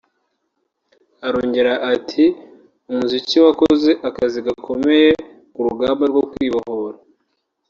Arongera 1.27 1.73
ati 1.93 2.25
“Umuziki 2.91 3.35
wakoze 3.45 3.91
akazi 4.09 4.39
gakomeye 4.47 5.09
ku 5.53 5.59
rugamba 5.67 6.03
rwo 6.11 6.23
kwibohora 6.31 6.97